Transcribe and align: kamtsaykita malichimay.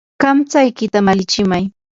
kamtsaykita 0.21 0.99
malichimay. 1.05 1.63